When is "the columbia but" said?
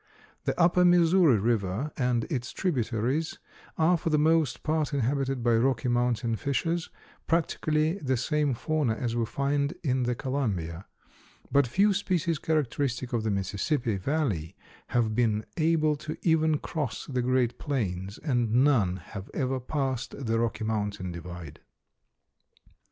10.01-11.67